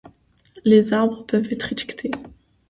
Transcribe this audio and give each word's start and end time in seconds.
Les 0.65 0.93
arbres 0.93 1.27
peuvent 1.27 1.51
être 1.53 1.71
étiquetés. 1.73 2.09